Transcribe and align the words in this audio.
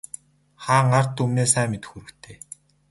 Хаан 0.63 0.89
ард 0.99 1.11
түмнээ 1.17 1.47
сайн 1.53 1.67
мэдэх 1.71 1.91
үүрэгтэй. 1.95 2.35